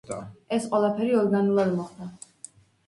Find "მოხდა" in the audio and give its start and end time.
1.79-2.11